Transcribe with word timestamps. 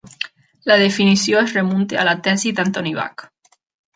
La 0.69 0.77
definició 0.83 1.41
es 1.43 1.53
remunta 1.59 2.01
a 2.01 2.07
la 2.09 2.17
tesi 2.29 2.55
d'Anthony 2.61 2.95
Bak. 3.01 3.29